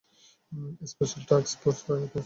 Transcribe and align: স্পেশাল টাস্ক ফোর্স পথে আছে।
স্পেশাল 0.91 1.21
টাস্ক 1.29 1.55
ফোর্স 1.61 1.79
পথে 1.85 2.03
আছে। 2.05 2.17